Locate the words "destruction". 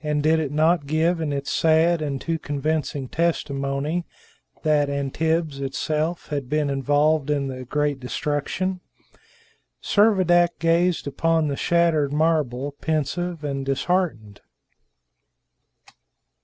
7.98-8.78